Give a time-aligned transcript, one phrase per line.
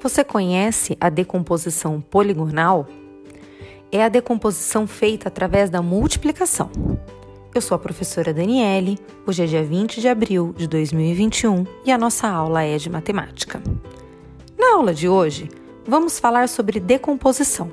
[0.00, 2.86] Você conhece a decomposição poligonal?
[3.90, 6.70] É a decomposição feita através da multiplicação.
[7.52, 11.98] Eu sou a professora Daniele, hoje é dia 20 de abril de 2021 e a
[11.98, 13.60] nossa aula é de matemática.
[14.56, 15.48] Na aula de hoje,
[15.84, 17.68] vamos falar sobre decomposição.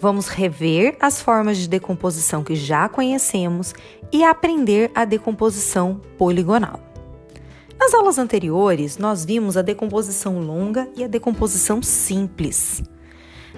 [0.00, 3.74] Vamos rever as formas de decomposição que já conhecemos
[4.12, 6.87] e aprender a decomposição poligonal.
[7.78, 12.82] Nas aulas anteriores, nós vimos a decomposição longa e a decomposição simples.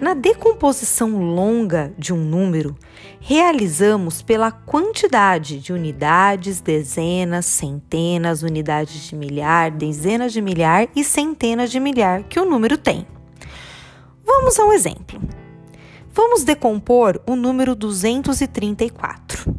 [0.00, 2.76] Na decomposição longa de um número,
[3.20, 11.70] realizamos pela quantidade de unidades, dezenas, centenas, unidades de milhar, dezenas de milhar e centenas
[11.70, 13.06] de milhar que o número tem.
[14.24, 15.20] Vamos a um exemplo.
[16.12, 19.54] Vamos decompor o número 234.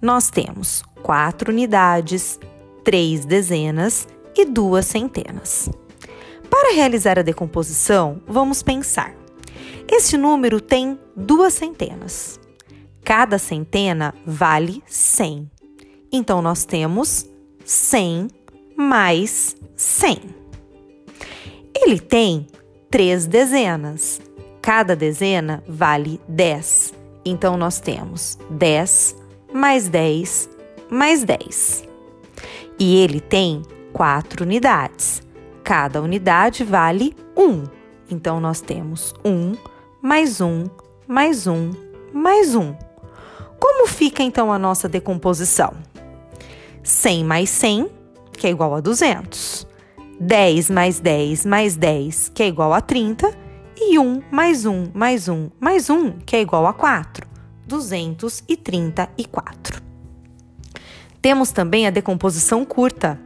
[0.00, 2.38] Nós temos quatro unidades,
[2.88, 5.68] três dezenas e duas centenas.
[6.48, 9.14] Para realizar a decomposição, vamos pensar.
[9.92, 12.40] Este número tem duas centenas.
[13.04, 15.50] Cada centena vale 100.
[16.10, 17.26] Então, nós temos
[17.62, 18.28] 100
[18.74, 20.20] mais 100.
[21.74, 22.46] Ele tem
[22.90, 24.18] três dezenas.
[24.62, 26.94] Cada dezena vale 10.
[27.22, 29.14] Então, nós temos 10
[29.52, 30.48] mais 10
[30.90, 31.87] mais 10
[32.78, 33.62] e ele tem
[33.92, 35.22] quatro unidades.
[35.64, 37.64] Cada unidade vale um.
[38.10, 39.54] Então, nós temos um,
[40.00, 40.64] mais um,
[41.06, 41.72] mais um,
[42.12, 42.74] mais um.
[43.60, 45.74] Como fica então a nossa decomposição?
[46.82, 47.90] 100 mais 100,
[48.32, 49.66] que é igual a 200.
[50.20, 53.30] 10 mais 10 mais 10, que é igual a 30.
[53.76, 57.26] E 1 mais 1 mais 1 mais 1, que é igual a 4.
[57.66, 59.77] 234.
[61.20, 63.20] Temos também a decomposição curta,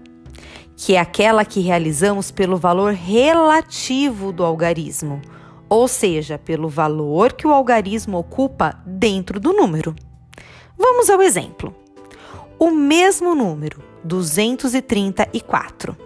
[0.77, 5.21] que é aquela que realizamos pelo valor relativo do algarismo,
[5.69, 9.95] ou seja, pelo valor que o algarismo ocupa dentro do número.
[10.77, 11.75] Vamos ao exemplo.
[12.59, 15.97] O mesmo número, 234.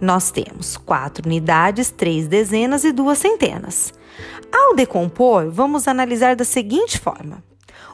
[0.00, 3.92] Nós temos quatro unidades, três dezenas e duas centenas.
[4.52, 7.42] Ao decompor, vamos analisar da seguinte forma: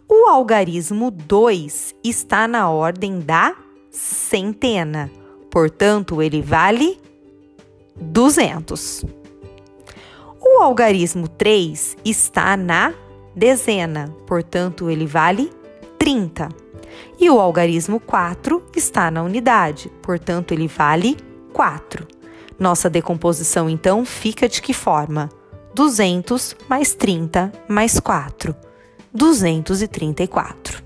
[0.08, 3.56] o algarismo 2 está na ordem da
[3.90, 5.10] centena,
[5.50, 6.98] portanto, ele vale
[7.96, 9.04] 200.
[10.40, 12.94] O algarismo 3 está na
[13.34, 15.50] dezena, portanto, ele vale
[15.98, 16.48] 30.
[17.18, 21.16] E o algarismo 4 está na unidade, portanto, ele vale
[21.52, 22.06] 4.
[22.58, 25.28] Nossa decomposição, então, fica de que forma?
[25.74, 28.54] 200 mais 30 mais 4.
[29.12, 30.82] 234.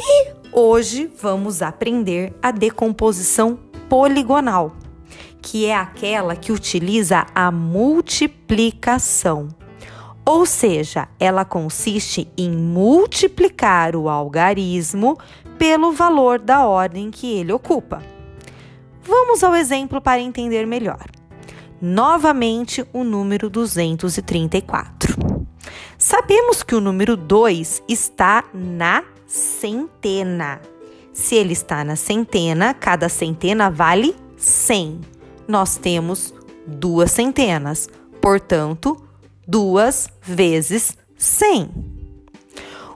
[0.00, 4.74] E hoje vamos aprender a decomposição poligonal,
[5.40, 9.48] que é aquela que utiliza a multiplicação.
[10.26, 15.18] Ou seja, ela consiste em multiplicar o algarismo
[15.58, 18.02] pelo valor da ordem que ele ocupa.
[19.02, 21.04] Vamos ao exemplo para entender melhor.
[21.80, 25.33] Novamente, o número 234.
[26.16, 30.60] Sabemos que o número 2 está na centena.
[31.12, 35.00] Se ele está na centena, cada centena vale 100.
[35.48, 36.32] Nós temos
[36.64, 37.88] duas centenas,
[38.20, 38.96] portanto,
[39.44, 41.68] duas vezes 100.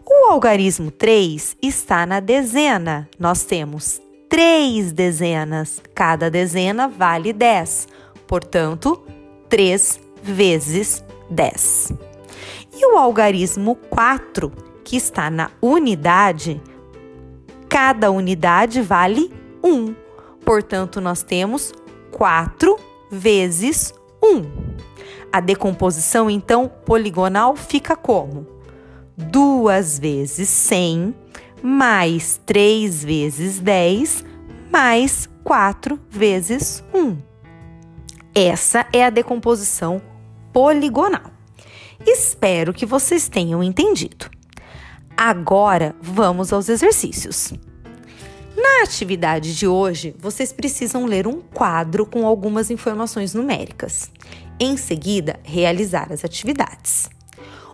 [0.06, 3.08] O algarismo 3 está na dezena.
[3.18, 5.82] Nós temos três dezenas.
[5.92, 7.88] Cada dezena vale 10.
[8.28, 9.02] Portanto,
[9.48, 12.07] 3 vezes 10.
[12.72, 14.52] E o algarismo 4,
[14.84, 16.60] que está na unidade,
[17.68, 19.32] cada unidade vale
[19.62, 19.94] 1.
[20.44, 21.72] Portanto, nós temos
[22.12, 22.78] 4
[23.10, 23.92] vezes
[24.22, 24.42] 1.
[25.32, 28.46] A decomposição, então, poligonal fica como?
[29.16, 31.14] 2 vezes 100
[31.62, 34.24] mais 3 vezes 10
[34.70, 37.16] mais 4 vezes 1.
[38.34, 40.00] Essa é a decomposição
[40.52, 41.37] poligonal.
[42.10, 44.30] Espero que vocês tenham entendido.
[45.14, 47.52] Agora vamos aos exercícios.
[48.56, 54.10] Na atividade de hoje, vocês precisam ler um quadro com algumas informações numéricas.
[54.58, 57.10] Em seguida, realizar as atividades.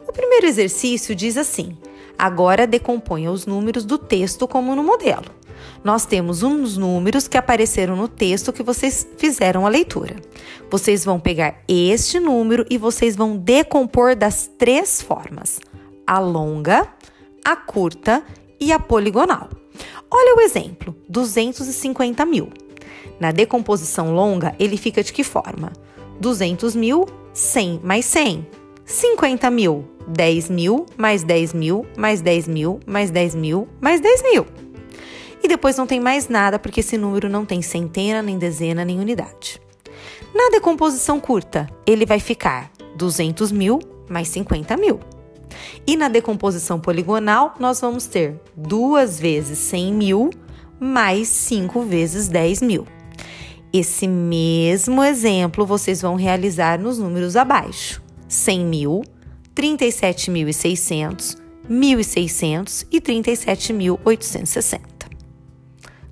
[0.06, 1.78] O primeiro exercício diz assim:
[2.18, 5.44] agora decomponha os números do texto como no modelo
[5.84, 10.16] nós temos uns números que apareceram no texto que vocês fizeram a leitura.
[10.70, 15.60] Vocês vão pegar este número e vocês vão decompor das três formas:
[16.06, 16.88] a longa,
[17.44, 18.22] a curta
[18.58, 19.50] e a poligonal.
[20.10, 22.48] Olha o exemplo: 250 mil.
[23.20, 25.72] Na decomposição longa, ele fica de que forma?
[26.18, 28.46] 200 mil, 100 mais 100.
[28.84, 34.22] 50 mil, 10 mil, mais 10 mil, mais 10 mil, mais 10 mil, mais 10
[34.22, 34.46] mil.
[35.42, 38.98] E depois não tem mais nada, porque esse número não tem centena, nem dezena, nem
[38.98, 39.60] unidade.
[40.34, 43.78] Na decomposição curta, ele vai ficar 200 mil
[44.08, 45.00] mais 50 mil.
[45.86, 50.30] E na decomposição poligonal, nós vamos ter 2 vezes 100 mil
[50.78, 52.86] mais 5 vezes 10 mil.
[53.72, 58.02] Esse mesmo exemplo vocês vão realizar nos números abaixo:
[58.34, 59.02] 100 mil,
[59.54, 61.36] 37.600,
[61.70, 64.80] 1.600 e 37.860.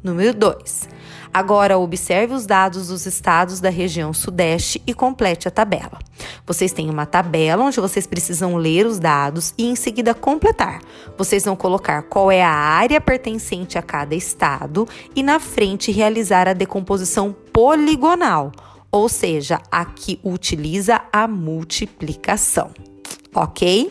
[0.03, 0.89] Número 2.
[1.35, 5.99] Agora observe os dados dos estados da região Sudeste e complete a tabela.
[6.47, 10.81] Vocês têm uma tabela onde vocês precisam ler os dados e em seguida completar.
[11.17, 14.87] Vocês vão colocar qual é a área pertencente a cada estado
[15.17, 18.53] e na frente realizar a decomposição poligonal,
[18.93, 22.71] ou seja, a que utiliza a multiplicação.
[23.35, 23.91] Ok?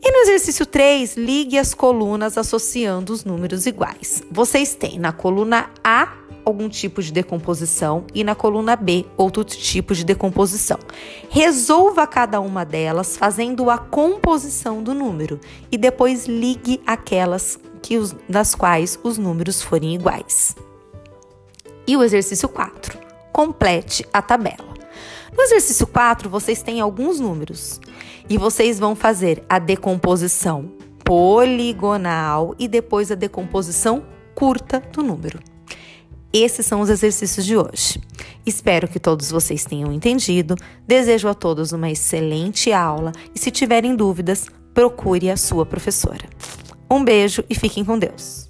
[0.00, 4.22] E no exercício 3, ligue as colunas associando os números iguais.
[4.30, 6.12] Vocês têm na coluna A
[6.44, 10.78] algum tipo de decomposição e na coluna B outro tipo de decomposição.
[11.28, 15.40] Resolva cada uma delas fazendo a composição do número
[15.72, 20.54] e depois ligue aquelas que os, das quais os números forem iguais.
[21.84, 23.05] E o exercício 4.
[23.36, 24.72] Complete a tabela.
[25.36, 27.78] No exercício 4, vocês têm alguns números
[28.30, 30.72] e vocês vão fazer a decomposição
[31.04, 34.02] poligonal e depois a decomposição
[34.34, 35.38] curta do número.
[36.32, 38.00] Esses são os exercícios de hoje.
[38.46, 40.54] Espero que todos vocês tenham entendido.
[40.88, 46.26] Desejo a todos uma excelente aula e se tiverem dúvidas, procure a sua professora.
[46.90, 48.45] Um beijo e fiquem com Deus.